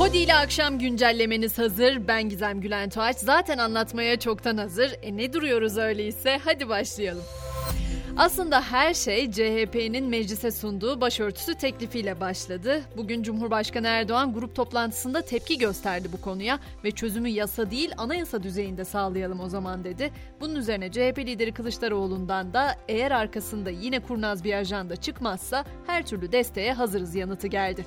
[0.00, 2.08] Podi ile akşam güncellemeniz hazır.
[2.08, 3.16] Ben Gizem Gülen Tuğaç.
[3.16, 4.92] Zaten anlatmaya çoktan hazır.
[5.02, 6.40] E ne duruyoruz öyleyse?
[6.44, 7.22] Hadi başlayalım.
[8.16, 12.80] Aslında her şey CHP'nin meclise sunduğu başörtüsü teklifiyle başladı.
[12.96, 18.84] Bugün Cumhurbaşkanı Erdoğan grup toplantısında tepki gösterdi bu konuya ve çözümü yasa değil anayasa düzeyinde
[18.84, 20.10] sağlayalım o zaman dedi.
[20.40, 26.32] Bunun üzerine CHP lideri Kılıçdaroğlu'ndan da eğer arkasında yine kurnaz bir ajanda çıkmazsa her türlü
[26.32, 27.84] desteğe hazırız yanıtı geldi.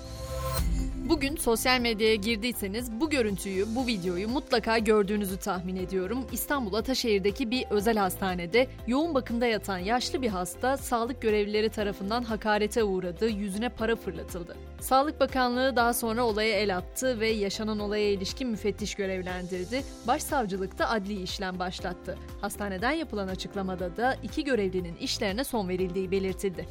[1.09, 6.27] Bugün sosyal medyaya girdiyseniz bu görüntüyü, bu videoyu mutlaka gördüğünüzü tahmin ediyorum.
[6.31, 12.83] İstanbul Ataşehir'deki bir özel hastanede yoğun bakımda yatan yaşlı bir hasta sağlık görevlileri tarafından hakarete
[12.83, 14.55] uğradı, yüzüne para fırlatıldı.
[14.79, 19.83] Sağlık Bakanlığı daha sonra olaya el attı ve yaşanan olaya ilişkin müfettiş görevlendirdi.
[20.07, 22.17] Başsavcılık da adli işlem başlattı.
[22.41, 26.65] Hastaneden yapılan açıklamada da iki görevlinin işlerine son verildiği belirtildi.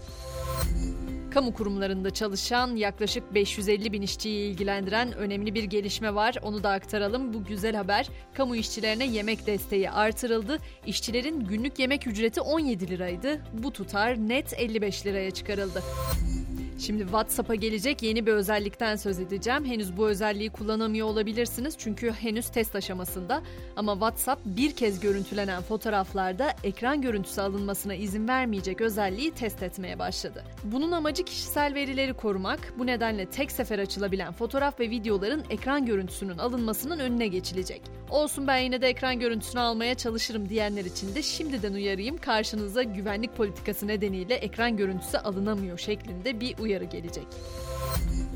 [1.35, 6.37] Kamu kurumlarında çalışan yaklaşık 550 bin işçiyi ilgilendiren önemli bir gelişme var.
[6.43, 7.35] Onu da aktaralım.
[7.35, 8.09] Bu güzel haber.
[8.35, 10.59] Kamu işçilerine yemek desteği artırıldı.
[10.87, 13.41] İşçilerin günlük yemek ücreti 17 liraydı.
[13.53, 15.83] Bu tutar net 55 liraya çıkarıldı.
[16.87, 19.65] Şimdi WhatsApp'a gelecek yeni bir özellikten söz edeceğim.
[19.65, 23.43] Henüz bu özelliği kullanamıyor olabilirsiniz çünkü henüz test aşamasında.
[23.77, 30.45] Ama WhatsApp bir kez görüntülenen fotoğraflarda ekran görüntüsü alınmasına izin vermeyecek özelliği test etmeye başladı.
[30.65, 32.75] Bunun amacı kişisel verileri korumak.
[32.79, 37.83] Bu nedenle tek sefer açılabilen fotoğraf ve videoların ekran görüntüsünün alınmasının önüne geçilecek.
[38.11, 42.17] Olsun ben yine de ekran görüntüsünü almaya çalışırım diyenler için de şimdiden uyarayım.
[42.17, 47.27] Karşınıza güvenlik politikası nedeniyle ekran görüntüsü alınamıyor şeklinde bir uyarı gelecek.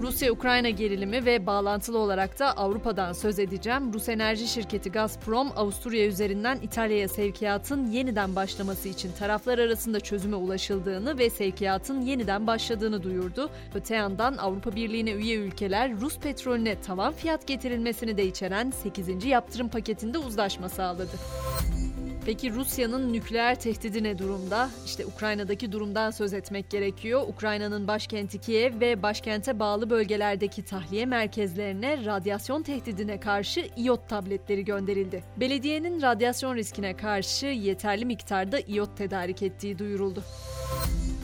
[0.01, 3.93] Rusya-Ukrayna gerilimi ve bağlantılı olarak da Avrupa'dan söz edeceğim.
[3.93, 11.19] Rus enerji şirketi Gazprom, Avusturya üzerinden İtalya'ya sevkiyatın yeniden başlaması için taraflar arasında çözüme ulaşıldığını
[11.19, 13.51] ve sevkiyatın yeniden başladığını duyurdu.
[13.75, 19.25] Öte yandan Avrupa Birliği'ne üye ülkeler Rus petrolüne tavan fiyat getirilmesini de içeren 8.
[19.25, 21.17] yaptırım paketinde uzlaşma sağladı.
[22.27, 24.71] Peki Rusya'nın nükleer tehdidi ne durumda?
[24.87, 27.23] İşte Ukrayna'daki durumdan söz etmek gerekiyor.
[27.29, 35.25] Ukrayna'nın başkenti Kiev ve başkente bağlı bölgelerdeki tahliye merkezlerine radyasyon tehdidine karşı iot tabletleri gönderildi.
[35.37, 40.23] Belediyenin radyasyon riskine karşı yeterli miktarda iot tedarik ettiği duyuruldu.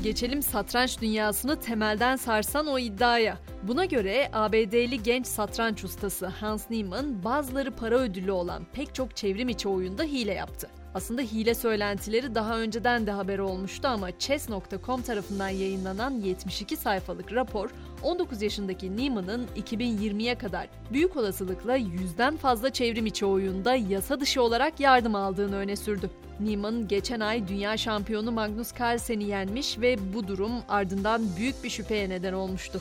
[0.02, 3.38] Geçelim satranç dünyasını temelden sarsan o iddiaya.
[3.62, 9.48] Buna göre ABD'li genç satranç ustası Hans Niemann bazıları para ödülü olan pek çok çevrim
[9.48, 10.68] içi oyunda hile yaptı.
[10.94, 17.70] Aslında hile söylentileri daha önceden de haber olmuştu ama chess.com tarafından yayınlanan 72 sayfalık rapor
[18.02, 24.80] 19 yaşındaki Niemann'ın 2020'ye kadar büyük olasılıkla yüzden fazla çevrim içi oyunda yasa dışı olarak
[24.80, 26.10] yardım aldığını öne sürdü.
[26.40, 32.08] Niemann geçen ay dünya şampiyonu Magnus Carlsen'i yenmiş ve bu durum ardından büyük bir şüpheye
[32.08, 32.80] neden olmuştu.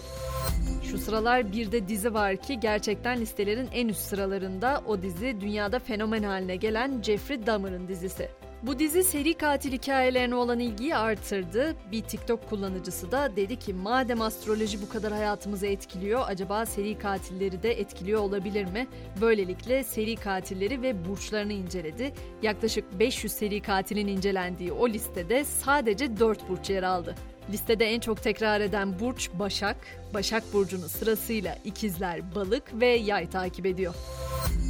[0.91, 5.79] Şu sıralar bir de dizi var ki gerçekten listelerin en üst sıralarında o dizi dünyada
[5.79, 8.29] fenomen haline gelen Jeffrey Dahmer'ın dizisi.
[8.63, 11.75] Bu dizi seri katil hikayelerine olan ilgiyi artırdı.
[11.91, 17.63] Bir TikTok kullanıcısı da dedi ki madem astroloji bu kadar hayatımızı etkiliyor acaba seri katilleri
[17.63, 18.88] de etkiliyor olabilir mi?
[19.22, 22.13] Böylelikle seri katilleri ve burçlarını inceledi.
[22.41, 27.16] Yaklaşık 500 seri katilin incelendiği o listede sadece 4 burç yer aldı.
[27.50, 29.78] Listede en çok tekrar eden burç Başak.
[30.13, 33.96] Başak burcunu sırasıyla ikizler, balık ve yay takip ediyor.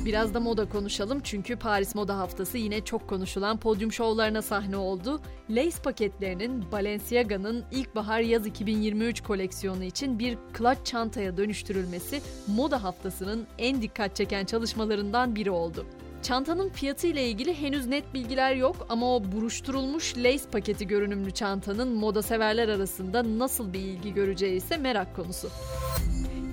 [0.06, 5.22] Biraz da moda konuşalım çünkü Paris Moda Haftası yine çok konuşulan podyum şovlarına sahne oldu.
[5.50, 14.16] Lace paketlerinin Balenciaga'nın ilkbahar-yaz 2023 koleksiyonu için bir clutch çantaya dönüştürülmesi moda haftasının en dikkat
[14.16, 15.86] çeken çalışmalarından biri oldu.
[16.24, 21.96] Çantanın fiyatı ile ilgili henüz net bilgiler yok ama o buruşturulmuş lace paketi görünümlü çantanın
[21.96, 25.50] moda severler arasında nasıl bir ilgi göreceği ise merak konusu.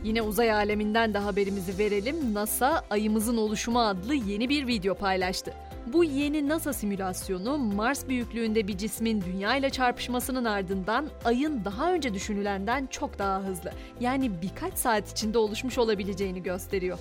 [0.04, 2.34] Yine uzay aleminden de haberimizi verelim.
[2.34, 5.54] NASA ayımızın oluşumu adlı yeni bir video paylaştı.
[5.92, 12.14] Bu yeni NASA simülasyonu Mars büyüklüğünde bir cismin dünya ile çarpışmasının ardından ayın daha önce
[12.14, 13.72] düşünülenden çok daha hızlı.
[14.00, 16.98] Yani birkaç saat içinde oluşmuş olabileceğini gösteriyor.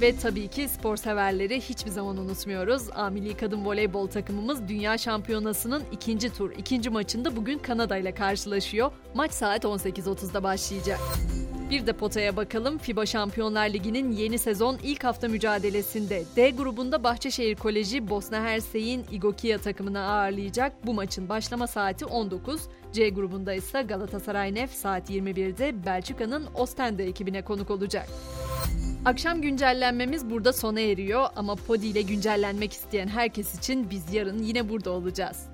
[0.00, 2.82] Ve tabii ki spor severleri hiçbir zaman unutmuyoruz.
[2.94, 8.90] Amili kadın voleybol takımımız Dünya Şampiyonası'nın ikinci tur, ikinci maçında bugün Kanada ile karşılaşıyor.
[9.14, 11.00] Maç saat 18.30'da başlayacak.
[11.70, 12.78] Bir de potaya bakalım.
[12.78, 19.58] FIBA Şampiyonlar Ligi'nin yeni sezon ilk hafta mücadelesinde D grubunda Bahçeşehir Koleji Bosna Hersey'in Igokia
[19.58, 20.86] takımını ağırlayacak.
[20.86, 22.60] Bu maçın başlama saati 19.
[22.92, 28.08] C grubunda ise Galatasaray Nef saat 21'de Belçika'nın Ostende ekibine konuk olacak.
[29.06, 34.68] Akşam güncellenmemiz burada sona eriyor ama Podi ile güncellenmek isteyen herkes için biz yarın yine
[34.68, 35.46] burada olacağız.